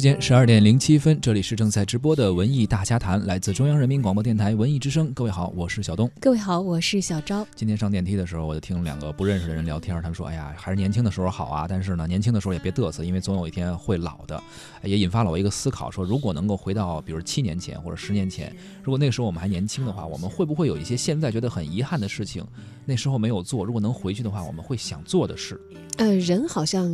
[0.00, 5.12] 时间十二点零七分，这里是正在直播的文艺大家谈，来自中央人民广播电台文艺之声。
[5.12, 6.10] 各位好，我是小东。
[6.18, 7.46] 各位好，我是小昭。
[7.54, 11.66] 今天上电梯的时候，我就听两个不认识的人聊天，他们说：“哎呀，还是年轻的时候好啊！
[11.68, 14.42] 但是呢，年轻的时候也别嘚瑟，因为总有一天会老的。
[14.82, 18.50] ”也引发了我一个思考：说如果能够回到，比如七年前或者十年前，
[18.82, 22.42] 如果那个时候我们还年轻的话，我们会不会有一些现在觉得很遗憾的事情，
[22.86, 23.66] 那时候没有做？
[23.66, 25.60] 如果能回去的话，我们会想做的事？
[25.98, 26.90] 呃，人好像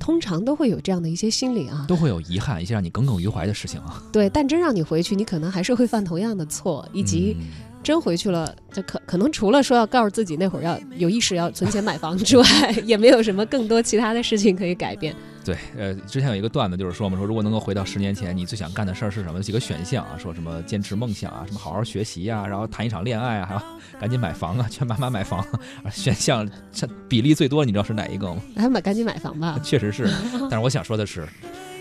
[0.00, 4.02] 通常都会有这样的一些心理啊，都会有遗憾，一些让你耿耿于怀的事情啊。
[4.10, 7.36] 对，但真让你回去，你可能还是会犯同样的错，以及
[7.82, 12.44] 真回去了，就可可能除了说要告诉自己那会儿要有意识要存钱买房之外，
[12.84, 15.14] 也没有什么更多其他的事情可以改变。
[15.42, 19.40] 对，呃，之前有一个段子就是说嘛，说如果能够回到十年前，你最想干的事儿是什么？
[19.40, 23.62] 几个选项啊，说什么坚持梦想啊，什么好好学习啊，然后谈一场恋爱啊，还要
[23.98, 25.42] 赶紧买房啊，劝妈妈买房。
[25.90, 28.42] 选项这比例最多，你知道是哪一个吗？
[28.54, 29.58] 还买赶紧买房吧。
[29.64, 30.06] 确实是，
[30.42, 31.26] 但是我想说的是。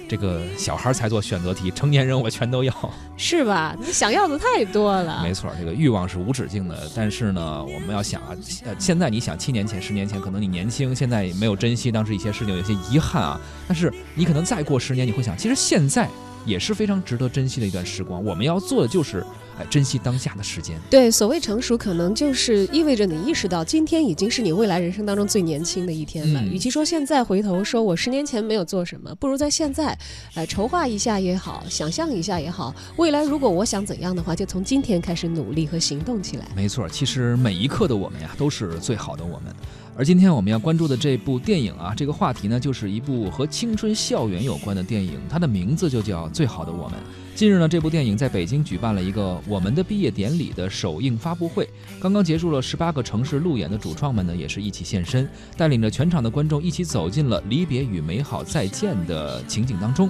[0.09, 2.73] 这个小孩才做选择题，成年人我全都要，
[3.15, 3.75] 是吧？
[3.79, 5.21] 你想要的太多了。
[5.21, 6.75] 没错，这个欲望是无止境的。
[6.95, 8.29] 但是呢，我们要想啊，
[8.65, 13.39] 呃，现在你想七年前、十年前，可能你年轻，现在没有珍惜当时一些事情，有些遗憾啊。
[13.67, 16.09] 但是你可能再过十年，你会想，其实现在
[16.43, 18.25] 也是非常值得珍惜的一段时光。
[18.25, 19.23] 我们要做的就是。
[19.65, 20.77] 珍惜当下的时间。
[20.89, 26.43] 对，所谓成熟，可能就是意味着你意识到，今天已经是你未来人生当中最年轻的一天了。
[26.43, 29.97] 与其说现在回头说我十年前没有做什么，不如在现在，
[30.35, 36.45] 呃，筹划一下也好，想象一下也好，未来如果我想怎样的话，就从今天开始努力和行动起来。
[36.55, 39.53] 没错，其实每一刻的我们呀，都是最好的我们。
[39.99, 46.97] 而今天我们要关注的这部电影啊，这个话题呢，就是一部和青春校园有关的电影，它的名字就叫《最好的我们》。
[47.35, 51.67] 近日呢，这部电影在北京举办了一个我们的毕业典礼的首映发布会，
[51.99, 60.09] 刚刚结束了十八个城市路演的主创们呢，也是一起现身，带领着全场的观众一起走进了离别与美好再见的情景当中。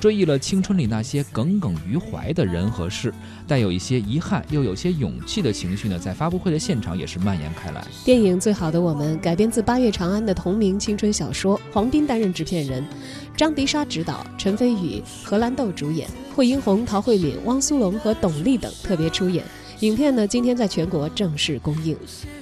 [0.00, 3.12] 追忆了青春里那些耿耿于怀的人和事，
[3.46, 7.86] 带有一些遗憾又有些勇气的情绪呢，在发布会的现场也是蔓延开来。
[8.02, 12.82] 电影《最好的我们》改编自八月长安的同名青春小说，黄斌担任制片人，
[13.36, 19.44] 张迪莎执导，陈飞宇、何兰豆主演，惠英红、陶慧敏、汪苏泷和董力等特别出演。
[19.80, 21.94] 影片呢，今天在全国正式公映。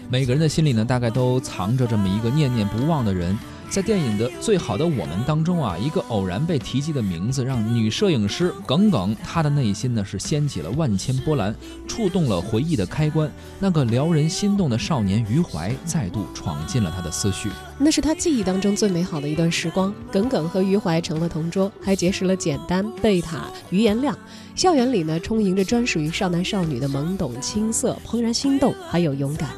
[0.08, 3.36] 每个人的心里呢，大概都藏着这么一个念念不忘的人。
[3.70, 11.54] 在电影的最好的我们当中啊，一个偶然被提及的名字，让女摄影师耿耿，她的内心呢是掀起了万千波澜，
[11.86, 13.30] 触动了回忆的开关。
[13.60, 19.94] 那个撩人心动的少年余淮再度闯进了她的思绪，那是她记忆当中最美好的一段时光。
[20.10, 24.16] 耿耿和余淮成了同桌，还结识了简单、贝塔、于延亮。
[24.54, 29.50] 校园里呢，充盈着专属于少男少女的懵懂、青涩、怦然心动，还有勇敢。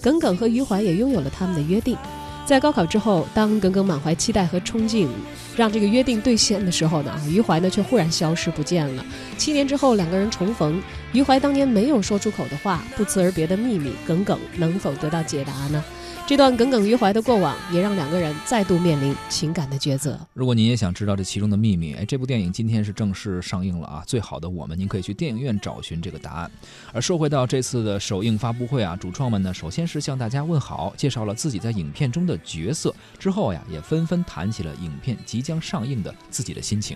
[0.00, 1.96] 耿耿和余淮也拥有了他们的约定。
[2.46, 5.08] 在高考之后，当耿耿满怀期待和憧憬，
[5.56, 9.04] 让这个约定兑现的时候呢，余淮呢却忽然消失不见了。
[9.36, 10.80] 七年之后，两个人重逢，
[11.16, 15.82] 余淮当年没有说出口的话，不辞而别的秘密，耿耿能否得到解答呢？
[16.26, 20.20] 这段耿耿于怀的过往，也让两个人再度面临情感的抉择。
[20.34, 24.04] 如果您也想知道这其中的秘密，哎，这部电影今天是正式上映了啊！
[24.06, 26.50] 最好的我们，您可以去电影院找寻这个答案。
[26.92, 36.94] 而说回到这次的首映发布会啊，主创们呢，首先是向大家问好，介绍了自己在影片中的角色，之后呀，也纷纷谈起了影片即将上映的自己的心情。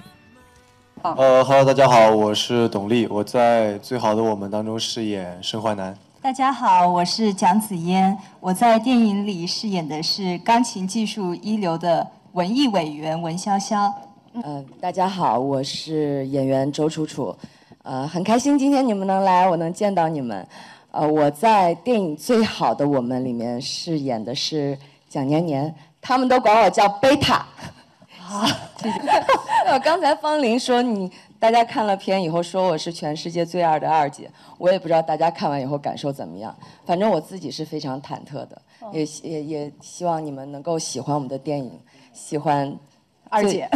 [1.03, 5.97] 呃哈喽，大家好，我是董力，我在《最好的我们》当中饰演申淮南。
[6.21, 13.91] 大家好，我是蒋子嫣，我在电影里饰演的是钢琴技术一流的文艺委员文潇潇。
[14.35, 17.35] 嗯，大家好，我是演员周楚楚，
[17.83, 20.47] 呃，很开心今天你们能来，我能见到你们。
[20.91, 24.77] 呃，我在电影《最好的我们》里面饰演的是
[25.09, 27.47] 蒋年年，他们都管我叫贝塔。
[28.19, 28.47] 好，
[28.83, 28.99] 谢谢。
[29.67, 31.11] 呃，刚才方林说你。
[31.41, 36.55] 大家看了片以后说我是全世界最二的二姐，我也不知道大家看完以后感受怎么样。
[36.85, 38.61] 反正我自己是非常忐忑的，
[38.93, 41.81] 也也也希望你们能够喜欢我们的电影，
[42.13, 42.71] 喜欢
[43.31, 43.67] 二姐，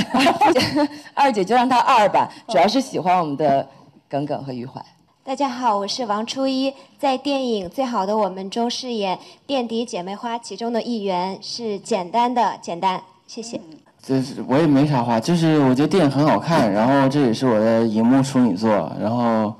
[1.14, 3.66] 二姐就让她二吧，主要是喜欢我们的
[4.10, 4.84] 耿耿和余淮。
[5.22, 13.58] 大家好，我是王初一，在电影《最好的我们》中饰演垫底姐妹花其中的一员，是简单的简单，谢谢。
[14.06, 19.54] 就是我也没啥话，就是我觉得电影很好看， 然后这也是我的荧幕处女作，然后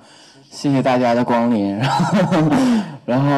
[0.51, 1.89] 谢谢大家的光临，然
[2.27, 2.43] 后
[3.07, 3.31] 然后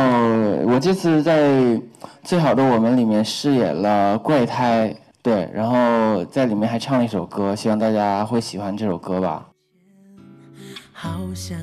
[0.67, 1.49] 我这次在
[2.25, 9.47] 《最好的我们》里面饰演了怪胎，对，然后在里面还唱了一首歌，希望大家会喜欢这首歌吧。
[10.93, 11.57] 好像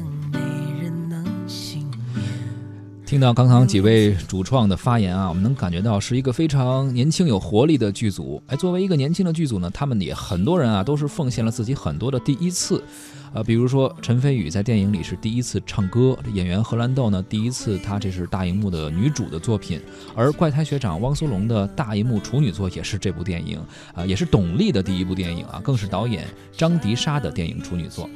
[3.13, 8.41] 听到刚刚几位主创的发言啊，我们能感觉到是一个非常年轻有活力的剧组。
[8.47, 12.83] 哎，作为一个年轻的剧组呢，他们也很多人啊都是奉献了自己很多的第一次。
[13.31, 19.79] 呃，比如说陈飞宇在电影里是第一次唱歌，演员荷兰豆呢第一次，她这是大荧幕的女主的作品，
[20.15, 23.59] 而怪胎学长汪苏泷的大荧幕处女作也是这部电影，
[23.93, 26.25] 啊，也是董力的第一部电影啊，更是导演
[26.57, 28.09] 张迪莎的电影处女作。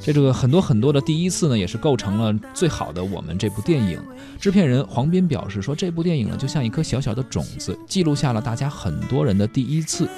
[0.00, 3.98] 这个很多很多的第一次呢，也是构成了最好的我们这部电影。
[4.38, 10.08] 制片人黄斌表示说，这部电影呢就像一颗小小的种子，记录下了大家很多人的第一次。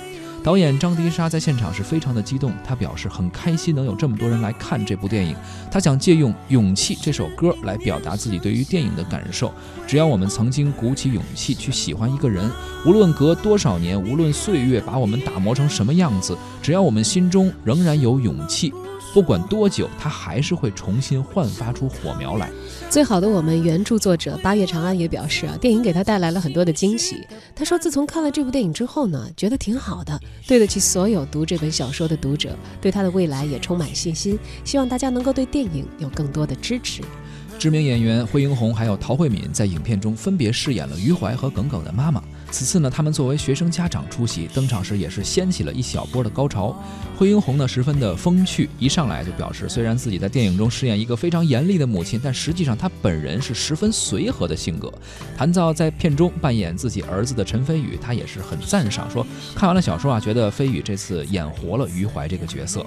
[0.46, 5.34] 导演张迪莎在现场是非常的激动，他表示很开心能有这么多人来看这部电影。
[5.72, 9.52] 他想借用《勇气》这首歌来表达自己对于电影的感受。
[9.88, 12.48] 只要我们曾经鼓起勇气去喜欢一个人，
[12.86, 18.72] 无论隔多少年，无论岁月把我们打磨成什么样子，只要我们心中仍然有勇气。
[19.12, 22.50] 不管多久，它还是会重新焕发出火苗来。
[22.90, 27.26] 最好的我们原著作者八月长安也表示啊，电影给他带来了很多的惊喜。
[27.54, 34.38] 他说，自从看了这部电影之后呢，觉得挺好的，对得起所有读这本小说的读者，对他的未来也充满信心。
[34.64, 37.02] 希望大家能够对电影有更多的支持。
[37.58, 42.22] 知名演员惠英红还有陶慧敏在影片中分别饰演了余淮和耿耿的妈妈。
[42.50, 46.74] 此次呢，他们作为学生家长出席，登场时也是掀起了一小波的高潮。
[47.18, 54.92] 惠英红呢，十分的风趣，一上来就表示，虽然自己在电影中饰演一个非常严厉的母亲，但实际上她本人是十分随和的性格。
[55.36, 62.86] 谈到在片中扮演自己儿子的陈飞宇，他也是很赞赏，说看完了小说啊，觉得飞宇这次演活了余淮这个角色。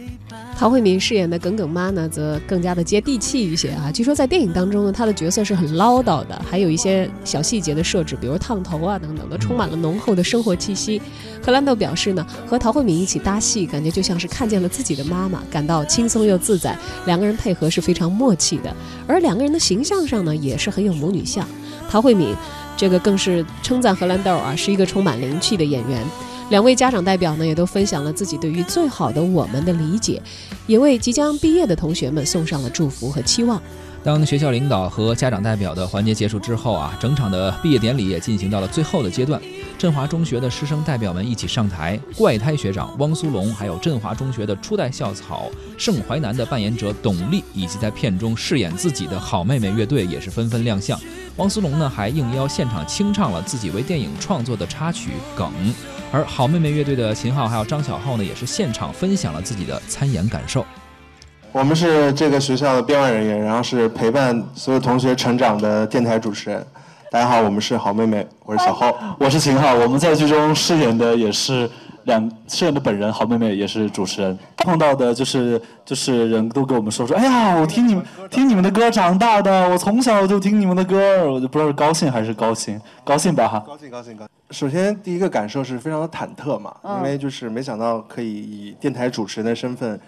[0.58, 3.92] 陶慧敏饰演的耿耿妈呢，则更加的接地气一些啊。
[3.92, 9.38] 据说在电影当中呢，她的角色是很唠叨的，还有一些小细节的设置，比如烫头啊等等的。
[9.50, 11.02] 充满了浓厚的生活气息。
[11.44, 16.78] 荷兰豆表示呢，和陶慧敏一起搭戏，感觉就像是看见了自己的妈妈，感到轻松又自在。
[17.08, 18.72] 两个人配合是非常默契的，
[19.08, 21.44] 而两个人的形象上呢，也是很有母女相。
[21.90, 22.36] 陶慧敏
[22.78, 26.06] 这个更是称赞荷兰豆啊，是一个充满灵气的演员。
[26.52, 30.22] 两位家长代表呢，也都分享了自己对于最好的我们的理解，
[30.68, 33.60] 也为即将毕业的同学们送上了祝福和期望。
[34.02, 39.40] 当学校领导和家长代表的环节结束之后啊，整场的毕业典礼也进行到了最后的阶段。
[39.78, 51.00] 振华中学的师生代表们一起上台，怪胎学长汪苏泷，还有振华中学的初代校草盛淮南的扮演者董丽，以及在片中饰演自己的好妹妹乐队也是纷纷亮相。
[51.36, 55.48] 汪苏泷呢还应邀现场清唱了自己为电影创作的插曲《梗》，
[56.12, 60.66] 而好妹妹乐队的秦昊还有张小浩呢也是现场分享了自己的参演感受。
[61.52, 66.64] 我们是这个学校的编外人员，然后是陪伴所有同学成长的电台主持人。
[67.10, 69.74] 大家好，我们是好妹妹，我是小浩，我是秦昊。
[69.74, 71.68] 我们在剧中饰演的也是
[72.04, 74.38] 两饰演的本人，好妹妹也是主持人。
[74.58, 83.64] 碰到的就是就是人都跟我们说说，哎呀，我听你们听你们的歌长大的，我从小就听你们的歌，我就不知道是高兴还是高兴，高兴吧哈。
[83.66, 84.30] 高兴高兴高兴。
[84.52, 90.00] 首先第一个感受是非常的忐忑嘛，因为就是没想到可以以电台主持人的身份。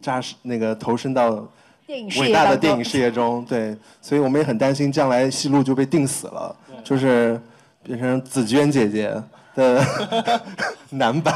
[0.00, 1.30] 扎实那个投身到
[2.20, 6.54] 伟大的电影事业中，对，所以我们也很担心将来戏路就被定死了，
[6.84, 7.40] 就是
[7.82, 9.14] 变成紫娟姐姐
[9.54, 9.84] 的
[10.90, 11.34] 男版，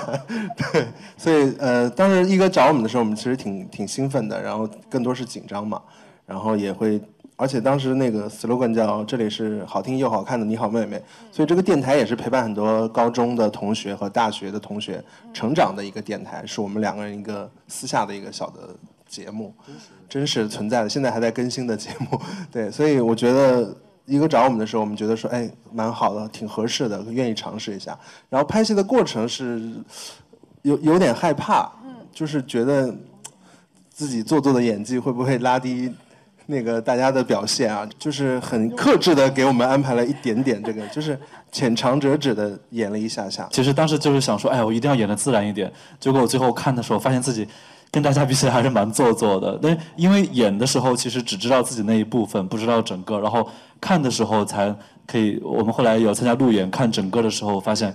[0.73, 5.81] 对，所以呃，当时一哥找我们的时候，我们其实挺挺兴奋的，然后更多是紧张嘛，
[6.27, 7.01] 然后也会。
[7.43, 15.03] 而且当时那个 slogan 叫“这里是好听又好看的你好妹妹”，所以这个电台也是陪伴很多高中的同学和大学的同学
[15.35, 18.69] 成长的一个电台，是我们两个人一个私下的一个小的
[19.09, 19.53] 节目，
[20.09, 22.21] 真实存在的，现在还在更新的节目。
[22.53, 27.99] 对，所以我觉得一哥找我们的时候，我们觉得说，哎，蛮好的，挺合适的，愿意尝试一下。
[28.31, 29.61] 然后拍戏的过程是
[30.63, 31.69] 有有点害怕，
[32.13, 32.95] 就是觉得
[33.91, 35.93] 自己做作的演技会不会拉低。
[36.47, 41.19] 那个大家的表现啊，就是很克制的给我们安排了一点点这个，就是
[41.51, 43.49] 浅尝辄止的演了一下下。
[43.51, 45.73] 其实当时就是想说，哎，我一定要演的自然一点。
[46.01, 47.47] 结果我最后看的时候，发现自己
[47.91, 49.59] 跟大家比起来还是蛮做作的。
[49.63, 53.49] 但因为演的时候其实只知道自己那一部分，不知道整个，然后
[53.81, 54.75] 看的时候才
[55.07, 55.41] 可以。
[55.43, 57.95] 我们后来有参加路演，看整个的时候发现。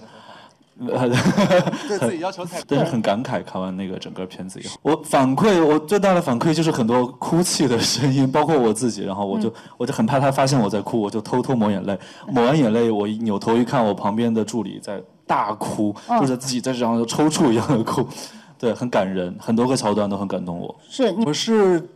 [1.87, 3.43] 对自己要求太，但是很感慨。
[3.43, 9.03] 看完那个整个片子以后，我反馈我最大的反馈就是很多哭泣的声音，包括我自己。
[9.03, 11.97] 然后我就我就很怕他发现我在哭，我就偷偷抹眼泪。
[12.27, 18.07] 抹完眼泪，我一扭头一看，我旁边的助理在大哭，就是自己在这样抽搐一样的哭。
[18.59, 20.75] 对，很感人，很多个桥段都很感动我。
[20.87, 21.89] 是，我是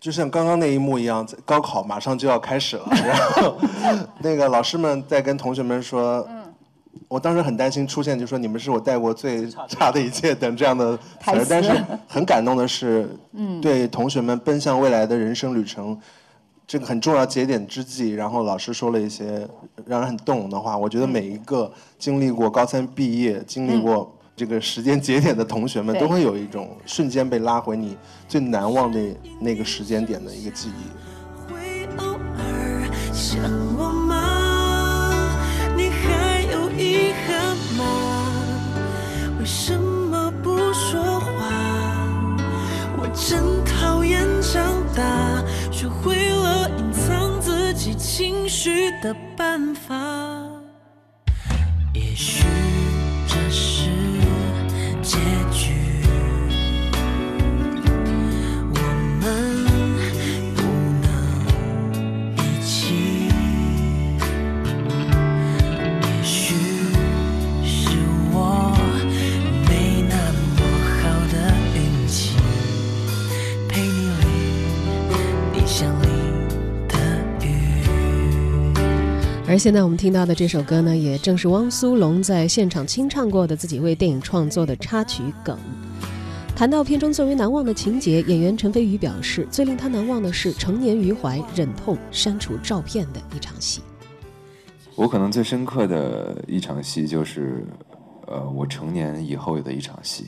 [0.00, 3.56] 就像刚刚那一幕一样，高考马上就要开始了，然后
[4.20, 6.26] 那个老师们在跟同学们说。
[7.08, 11.70] 我当时很担心出现，就说你们是我带过最差的一届等这样的词，但是
[12.08, 13.08] 很感动的是，
[13.60, 15.98] 对同学们奔向未来的人生旅程，
[16.66, 19.46] 这个很重要节点之际，然后老师说了一些
[19.84, 20.76] 让人很动容的话。
[20.76, 27.96] 我觉得每一个经历过高三毕业、经历过这个时间节点的同学们，都会有一种瞬间被拉回你
[28.26, 28.98] 最难忘的
[29.38, 30.72] 那个时间点的一个记忆。
[39.42, 41.26] 为什么不说话？
[42.96, 47.92] 我真讨厌长大，学会了隐藏自己。
[47.92, 49.96] 情绪的办法，
[79.62, 85.56] 现在我们听到的这首歌呢，也正是汪苏泷在现场清唱过的自己为电影创作的插曲梗。
[86.56, 93.82] 谈到片中最为难忘的情节，演员陈飞宇表示，最令他难忘的是成年余怀忍痛删除照片的一场戏。
[94.96, 97.64] 我可能最深刻的一场戏就是，
[98.26, 100.26] 呃，我成年以后的一场戏，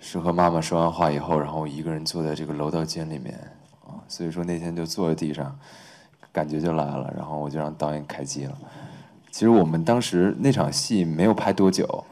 [0.00, 3.34] 是和妈妈说完话以后，然后我一个人坐在这个楼道间里面
[3.84, 5.54] 啊，所以说那天就坐在地上。
[6.38, 8.56] 感觉就来了，然后我就让导演开机了。
[9.32, 12.04] 其实我们当时那场戏没有拍多久，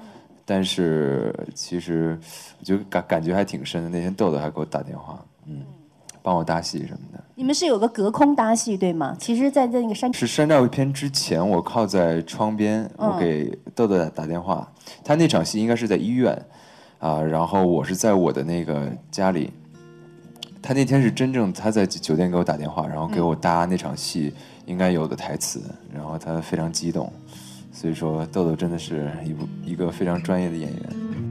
[0.45, 2.18] 但是其实
[2.59, 3.88] 我觉得感感觉还挺深的。
[3.88, 5.62] 那天豆豆还给我打电话，嗯，
[6.23, 7.23] 帮我搭戏什么的。
[7.37, 9.16] 你们是有个隔空搭戏对吗？
[9.16, 14.68] 其实，在在那个山是山寨片之前，我靠在窗边，我给豆豆打电话。
[15.04, 16.37] 他那场戏应该是在医院
[16.99, 19.52] 啊，然后我是在我的那个家里。
[20.66, 25.62] 他那天是真正他在酒店给我打电话，然后给我搭那场戏应该有的台词，
[25.94, 27.12] 然后他非常激动，
[27.73, 31.25] 所以说豆豆真的是一部一个非常专业的演员。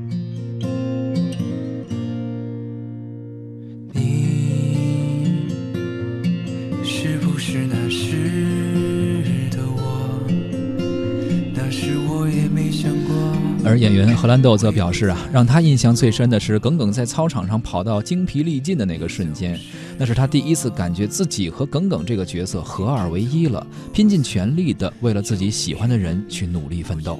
[13.85, 19.59] 演员荷兰豆则表示啊，让他印象最深的是耿耿在操场上跑到精疲力尽的那个瞬间，
[19.95, 27.19] 那是他第一次感觉自己和耿耿这个角色合二为一了，拼尽全力的为了自己喜欢的人去努力奋斗。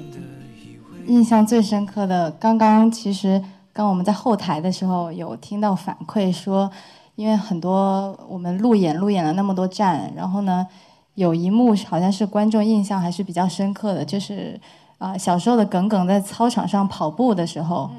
[1.06, 3.40] 印象最深刻的，刚刚其实
[3.72, 6.68] 刚我们在后台的时候有听到反馈说，
[7.14, 10.66] 因为很多我们路演路演了那么多站，然后呢，
[11.14, 14.58] 有一幕好像是观众印象还是比较深刻的，就是。
[14.98, 17.90] 啊，小时候的耿耿在操场上跑步的时候，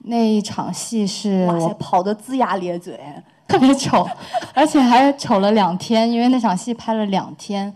[0.00, 3.00] 那一场戏是我跑得龇牙咧嘴，
[3.48, 4.06] 特别丑，
[4.52, 7.72] 而且还丑了两天，因为那场戏拍了两天。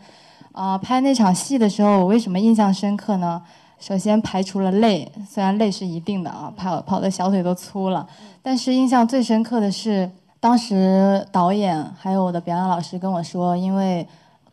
[0.52, 3.42] 啊，拍那场戏的时候，我为什么印象深刻呢？
[3.78, 8.06] 首先排除了累，虽然累是一定的啊，跑跑的小腿都粗了，
[8.42, 14.06] 但是印象最深刻的是，当时导演还有我的表演老师跟我说，因为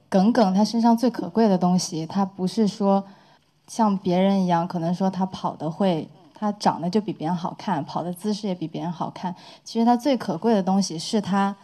[0.10, 3.04] 耿耿他身上最可贵的东西，他不是说。
[3.68, 9.34] 像别人一样，可能说他跑得会，他长得就比别人好看，跑的姿势也比别人好看。
[9.64, 11.56] 其实他最可贵的东西是他，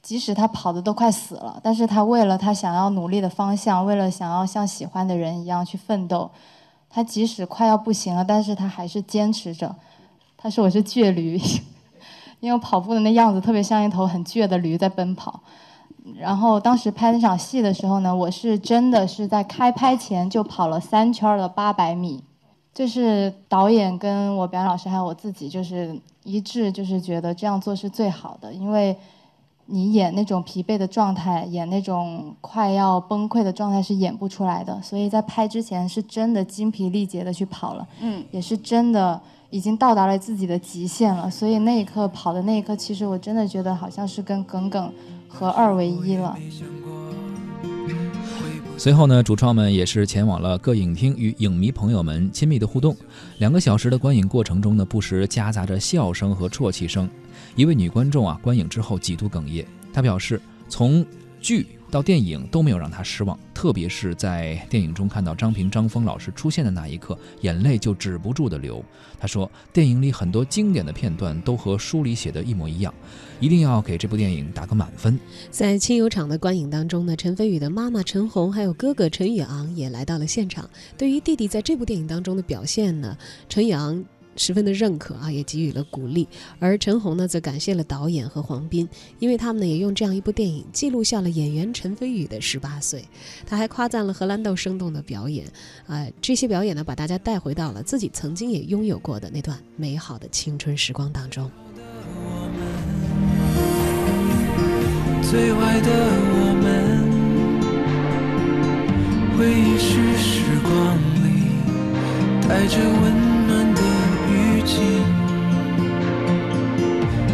[0.00, 6.30] 即使他跑的都快死了，但是他为了他想要努力的方向，为了想要像喜欢的人一样去奋斗，
[6.88, 9.74] 他即使快要不行了，但是他还是坚持着。
[10.36, 11.40] 他说我是倔驴，
[12.40, 15.40] 因为跑步的那样子特别像一头很倔的驴在奔跑。
[16.18, 22.20] 然后当时拍那场戏的时候呢，我是真的是在开拍前就跑了三圈的八百米，
[22.74, 28.96] 就是导演跟我表演老师还有我自己就是一致，就是觉得这样做是最好的，因为
[29.66, 39.18] 你演那种疲惫的状态，演那种快要崩溃的状态是演不出来的，所以在拍之前是真的精疲力竭的去跑了，嗯，也是真的
[39.50, 44.92] 已经到达了自己的极限了，所以那一刻跑的那一刻，其实我真的觉得好像是跟耿耿。
[45.32, 46.36] 合二为一了。
[48.76, 52.96] 随后呢，主创们也是前往了各影厅，与影迷朋友们亲密的互动。
[53.38, 57.08] 两个小时的观影过程中呢，不时夹杂着笑声和啜泣声。
[57.54, 59.64] 一位女观众啊，观影之后几度哽咽。
[59.92, 61.04] 她表示，从
[61.42, 61.66] 剧。
[61.90, 68.82] 到电影都没有让他失望，特别是在电影中看到张平、张峰老师出现的那一刻，眼泪就止不住的流。
[69.20, 72.94] 他说，电影里很多经典的片段都和书里写的一模一样，
[73.40, 75.20] 一定要给这部电影打个满分。
[75.50, 80.70] 在亲友场的观影当中呢，陈飞宇的妈妈陈红还有哥哥陈宇昂也来到了现场。
[80.96, 83.14] 对于弟弟在这部电影当中的表现呢，
[83.50, 84.02] 陈宇昂。
[84.36, 86.26] 十分的认可啊，也给予了鼓励。
[86.58, 93.04] 而陈红呢，则感谢了导演和黄斌，因为他们呢也用这样一部电影记录下了演员陈飞宇的十八岁。
[93.46, 95.46] 他还夸赞了荷兰豆生动的表演，
[95.86, 101.50] 啊，这些表演呢，把大家带回到了自己曾经也拥有过的那段美好的青春时光当中。
[105.22, 105.90] 最坏的
[106.34, 106.68] 我们，
[109.38, 110.70] 回忆是时光
[111.24, 111.26] 里
[112.46, 113.41] 带着温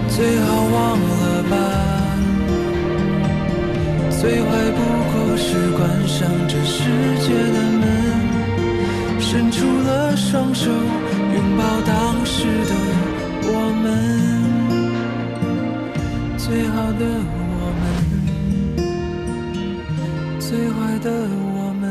[0.08, 1.54] 最好忘了吧。
[4.20, 4.78] 最坏不
[5.12, 6.82] 过是关上这世
[7.20, 7.82] 界的门，
[9.20, 12.74] 伸出了双手，拥抱当时的
[13.44, 13.48] 我
[13.80, 13.86] 们，
[16.36, 17.04] 最好的
[17.54, 17.82] 我们。
[20.40, 21.06] 最坏的
[21.54, 21.86] 我们，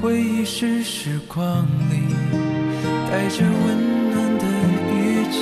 [0.00, 1.99] 回忆是时光里
[3.10, 3.66] 带着温
[4.12, 4.44] 暖的
[4.94, 4.96] 雨
[5.32, 5.38] 季，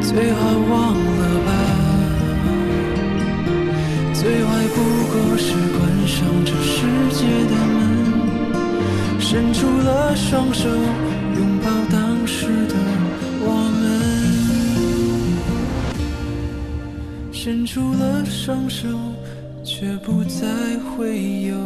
[0.00, 0.38] 最好
[0.70, 1.50] 忘了吧。
[4.14, 4.76] 最坏不
[5.10, 6.14] 过是关上
[6.44, 7.76] 这世界的门，
[9.18, 12.74] 伸出了双手，拥抱当时的
[13.40, 13.48] 我
[13.80, 13.82] 们。
[17.32, 18.86] 伸出了双手，
[19.64, 20.46] 却不再
[20.78, 21.56] 会有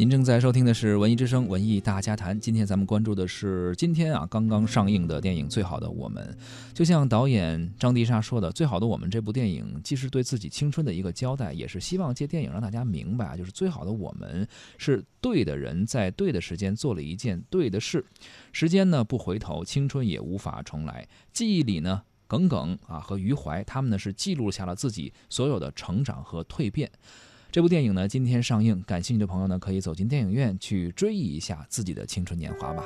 [0.00, 2.34] 您正在收听的是《文艺之声·文艺大家谈》。
[2.40, 6.34] 今天咱们关注的是今天啊刚刚上映的电影《最好的我们》。
[6.74, 18.02] 就像导演张迪莎说的，《最好的我们》这部电影既是对自己青春的一个交代，也是希望借电影让大家明白啊，就是最好的我们是对的人在对的时间做了一件对的事。
[18.52, 21.06] 时间呢不回头，青春也无法重来。
[21.30, 26.90] 记忆里呢，耿耿啊和余淮他们呢是记录下了自己所有的成长和蜕变。
[27.52, 32.84] 这部电影呢今天上映，感兴趣的朋友呢可以走进电影院去追忆一下自己的青春年华吧。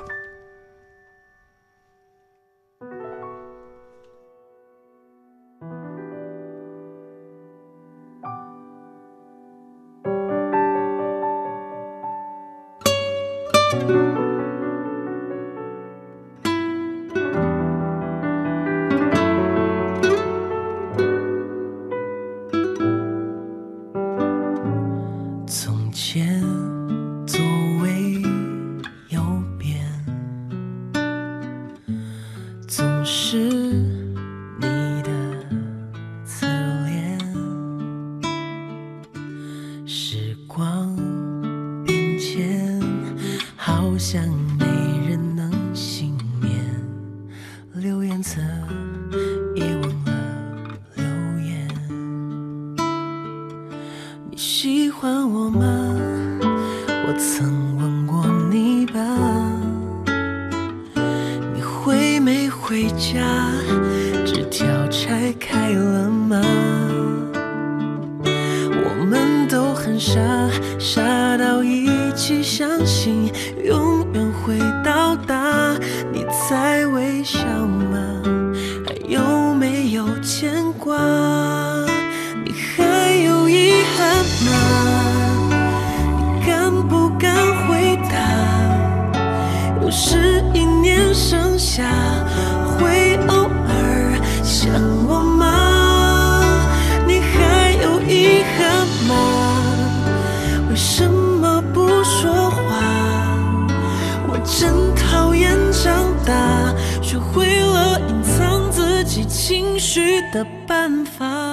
[110.32, 111.43] 的办法，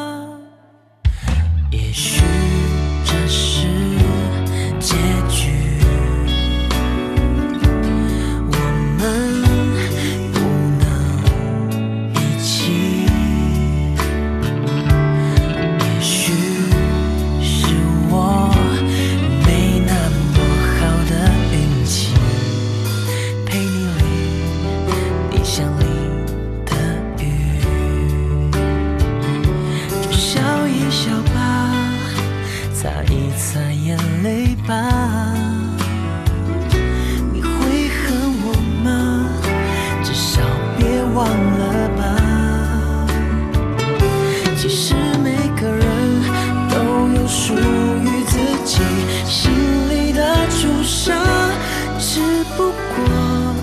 [52.56, 53.56] 不过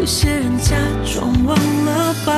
[0.00, 2.37] 有些人假装忘了吧。